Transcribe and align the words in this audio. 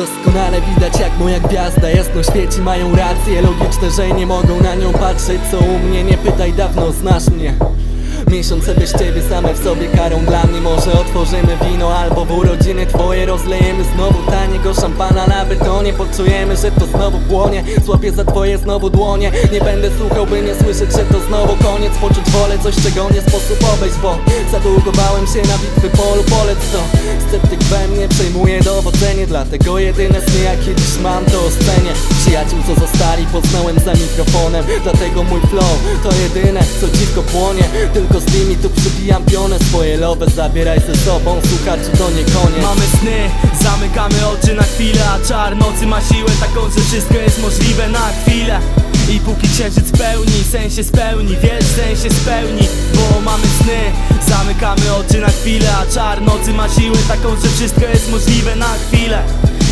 Doskonale 0.00 0.60
widać 0.60 1.00
jak 1.00 1.18
moja 1.18 1.40
gwiazda 1.40 1.90
jasno 1.90 2.22
świeci. 2.22 2.60
Mają 2.60 2.96
rację, 2.96 3.42
logiczne, 3.42 3.90
że 3.90 4.08
nie 4.08 4.26
mogą 4.26 4.60
na 4.60 4.74
nią 4.74 4.92
patrzeć 4.92 5.40
Co 5.50 5.58
u 5.58 5.78
mnie, 5.78 6.04
nie 6.04 6.18
pytaj, 6.18 6.52
dawno 6.52 6.92
znasz 6.92 7.28
mnie 7.28 7.54
Miesiące 8.28 8.74
bez 8.74 8.92
ciebie 8.92 9.22
same 9.30 9.54
w 9.54 9.64
sobie 9.64 9.88
karą 9.88 10.24
dla 10.24 10.44
mnie. 10.44 10.60
Może 10.60 10.92
otworzymy 10.92 11.56
wino 11.64 11.96
albo 11.96 12.24
w 12.24 12.30
urodziny 12.30 12.86
twoje 12.86 13.26
Rozlejemy. 13.26 13.84
Znowu 13.94 14.30
taniego 14.30 14.74
szampana 14.74 15.26
na 15.26 15.44
betonie 15.44 15.92
Poczujemy, 15.92 16.56
że 16.56 16.72
to 16.72 16.86
znowu 16.86 17.18
płonie. 17.18 17.64
Złapię 17.84 18.12
za 18.12 18.24
twoje 18.24 18.58
znowu 18.58 18.90
dłonie. 18.90 19.32
Nie 19.52 19.60
będę 19.60 19.90
słuchał, 19.98 20.26
by 20.26 20.42
nie 20.42 20.54
słyszeć, 20.54 20.92
że 20.92 21.04
to 21.04 21.20
znowu 21.28 21.56
koniec. 21.64 21.92
Poczuć 22.00 22.30
wolę, 22.30 22.58
coś 22.58 22.74
czego 22.82 23.10
nie 23.10 23.20
sposób 23.20 23.58
obejść 23.74 23.96
Bo 24.02 24.18
zadługowałem 24.52 25.26
się 25.26 25.42
na 25.42 25.58
bitwy 25.58 25.90
polu, 25.98 26.22
polec 26.24 26.58
to. 26.72 26.78
Sceptyk 27.28 27.62
we 27.62 27.88
mnie 27.88 28.08
przejmuje 28.08 28.60
dowodzenie. 28.60 29.26
Dlatego 29.26 29.78
jedyne 29.78 30.20
sny 30.20 30.40
jakie 30.44 30.74
dziś 30.74 30.98
mam 31.02 31.24
to 31.24 31.50
scenie 31.50 31.92
Przyjaciół 32.20 32.58
co 32.66 32.80
zostali 32.80 33.26
poznałem 33.26 33.78
za 33.78 33.92
mikrofonem. 33.92 34.64
Dlatego 34.82 35.22
mój 35.22 35.40
flow 35.40 35.78
to 36.02 36.10
jedyne 36.22 36.60
co 36.80 36.88
dziwko 36.98 37.22
płonie. 37.22 37.64
Tylko 37.94 38.19
z 38.20 38.34
nimi 38.34 38.56
tu 38.56 38.70
przybijam 38.70 39.24
pionę 39.24 39.58
Swoje 39.58 39.96
love 39.96 40.30
zabieraj 40.30 40.80
ze 40.80 40.96
sobą 40.96 41.40
Słuchaczu 41.48 41.90
to 41.98 42.10
nie 42.10 42.24
koniec. 42.24 42.62
Mamy 42.62 42.86
sny, 43.00 43.30
zamykamy 43.62 44.26
oczy 44.26 44.54
na 44.54 44.62
chwilę 44.62 45.00
A 45.10 45.28
czar 45.28 45.56
nocy 45.56 45.86
ma 45.86 46.00
siłę 46.00 46.30
taką, 46.40 46.60
że 46.70 46.80
wszystko 46.84 47.14
jest 47.14 47.42
możliwe 47.42 47.88
na 47.88 48.08
chwilę. 48.08 48.60
I 49.10 49.20
póki 49.20 49.48
księżyc 49.48 49.90
pełni, 49.98 50.44
sen 50.50 50.70
się 50.70 50.84
spełni, 50.84 51.36
wiesz, 51.42 51.64
sen 51.64 51.96
się 51.96 52.16
spełni 52.16 52.68
Bo 52.94 53.20
mamy 53.20 53.44
sny, 53.62 53.80
zamykamy 54.28 54.94
oczy 54.94 55.20
na 55.20 55.28
chwilę 55.28 55.68
A 55.82 55.94
czar 55.94 56.22
nocy 56.22 56.52
ma 56.52 56.68
siłę 56.68 56.96
taką, 57.08 57.28
że 57.28 57.48
wszystko 57.48 57.80
jest 57.80 58.10
możliwe 58.10 58.56
na 58.56 58.74
chwilę. 58.74 59.22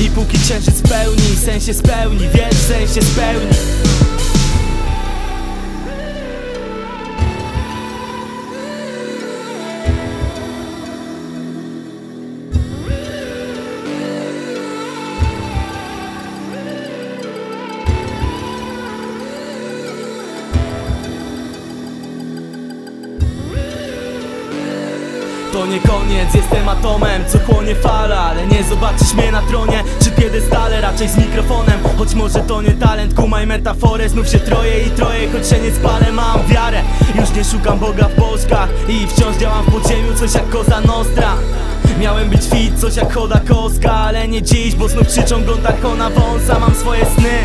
I 0.00 0.10
póki 0.10 0.38
księżyc 0.38 0.82
pełni, 0.82 1.36
sen 1.44 1.60
się 1.60 1.74
spełni, 1.74 2.28
wiesz, 2.34 2.56
sen 2.68 2.88
się 2.94 3.02
spełni 3.10 3.54
To 25.54 25.66
nie 25.66 25.80
koniec, 25.80 26.34
jestem 26.34 26.68
atomem, 26.68 27.24
co 27.28 27.38
chłonie 27.38 27.74
fala 27.74 28.20
Ale 28.20 28.46
nie 28.46 28.64
zobaczysz 28.64 29.14
mnie 29.14 29.32
na 29.32 29.42
tronie, 29.42 29.84
czy 30.02 30.10
piedestale? 30.10 30.80
Raczej 30.80 31.08
z 31.08 31.16
mikrofonem, 31.16 31.78
choć 31.98 32.14
może 32.14 32.40
to 32.40 32.62
nie 32.62 32.70
talent 32.70 33.14
Kumaj 33.14 33.46
metaforę, 33.46 34.08
znów 34.08 34.28
się 34.28 34.38
troje 34.38 34.82
i 34.82 34.90
troje 34.90 35.32
Choć 35.32 35.48
się 35.48 35.58
nie 35.58 35.70
spalę, 35.70 36.12
mam 36.12 36.46
wiarę 36.46 36.82
Już 37.14 37.30
nie 37.30 37.44
szukam 37.44 37.78
Boga 37.78 38.08
w 38.08 38.20
bożkach. 38.20 38.68
I 38.88 39.06
wciąż 39.06 39.36
działam 39.36 39.64
w 39.64 39.72
podziemiu, 39.72 40.14
coś 40.14 40.34
jak 40.34 40.48
koza 40.48 40.80
nostra. 40.80 41.34
Miałem 42.00 42.30
być 42.30 42.42
fit, 42.44 42.80
coś 42.80 42.96
jak 42.96 43.12
choda 43.12 43.40
koska 43.48 43.92
Ale 43.92 44.28
nie 44.28 44.42
dziś, 44.42 44.74
bo 44.74 44.88
znów 44.88 45.08
krzyczą 45.08 45.44
Gontarchona 45.44 46.10
wąsa. 46.10 46.58
Mam 46.58 46.74
swoje 46.74 47.06
sny 47.06 47.38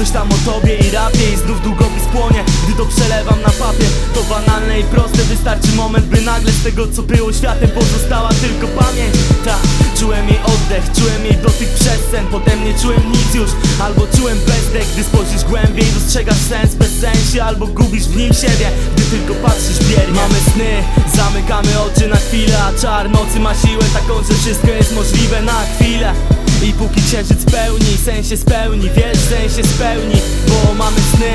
Coś 0.00 0.10
tam 0.10 0.28
o 0.32 0.38
tobie 0.52 0.76
i 0.76 0.90
rapie 0.90 1.32
i 1.32 1.36
znów 1.36 1.62
długopis 1.62 2.04
płonie. 2.12 2.44
Gdy 2.64 2.76
to 2.76 2.86
przelewam 2.86 3.40
na 3.42 3.50
papier 3.50 3.90
To 4.14 4.22
banalne 4.22 4.80
i 4.80 4.84
proste. 4.84 5.18
Wystarczy 5.18 5.72
moment, 5.76 6.06
by 6.06 6.20
nagle 6.20 6.52
z 6.52 6.62
tego 6.62 6.88
co 6.88 7.02
było 7.02 7.32
światem 7.32 7.70
Pozostała 7.70 8.28
tylko 8.28 8.66
pamięć. 8.66 9.14
Ta, 9.44 9.56
czułem 9.98 10.28
jej 10.28 10.38
oddech, 10.38 10.84
czułem 10.96 11.24
jej 11.24 11.36
dotyk 11.36 11.68
przez 11.68 12.00
sen. 12.10 12.26
Potem 12.26 12.64
nie 12.64 12.74
czułem 12.74 13.12
nic 13.12 13.34
już, 13.34 13.50
albo 13.80 14.06
czułem 14.16 14.38
bezdech. 14.38 14.92
Gdy 14.92 15.04
spojrzysz 15.04 15.44
głębiej, 15.44 15.86
dostrzegasz 15.94 16.42
sens 16.50 16.74
bez 16.74 16.92
sensie 17.00 17.44
Albo 17.44 17.66
gubisz 17.66 18.04
w 18.04 18.16
nim 18.16 18.32
siebie, 18.32 18.68
gdy 18.94 19.02
tylko 19.04 19.34
patrzysz 19.34 19.78
biernie 19.88 20.20
Mamy 20.22 20.40
sny, 20.52 20.70
zamykamy 21.16 21.80
oczy 21.80 22.08
na 22.08 22.16
chwilę 22.16 22.58
A 22.62 22.72
czar 22.80 23.10
nocy 23.10 23.40
ma 23.40 23.54
siłę 23.54 23.84
taką, 23.92 24.14
że 24.28 24.34
wszystko 24.34 24.68
jest 24.68 24.94
możliwe 24.94 25.42
na 25.42 25.64
chwilę 25.64 26.14
i 26.62 26.72
póki 26.72 27.02
księżyc 27.02 27.44
pełni, 27.44 27.96
sen 28.04 28.24
się 28.24 28.36
spełni, 28.36 28.90
wiesz, 28.96 29.18
sen 29.18 29.50
się 29.56 29.68
spełni 29.68 30.20
Bo 30.48 30.74
mamy 30.74 30.96
sny, 31.16 31.32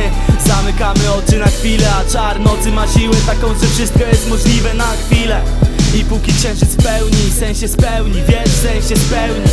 zamykamy 0.47 1.13
oczy 1.13 1.39
na 1.39 1.47
chwilę 1.47 1.87
A 1.95 2.11
czar 2.11 2.39
nocy 2.39 2.71
ma 2.71 2.87
siłę 2.87 3.15
taką, 3.25 3.47
że 3.47 3.67
wszystko 3.67 3.99
jest 3.99 4.29
możliwe 4.29 4.73
na 4.73 4.87
chwilę. 5.05 5.41
I 5.95 6.03
póki 6.03 6.33
księżyc 6.33 6.75
pełni, 6.75 7.31
sen 7.39 7.55
się 7.55 7.67
spełni, 7.67 8.23
wiesz, 8.27 8.51
sen 8.63 8.81
się 8.81 9.03
spełni 9.03 9.45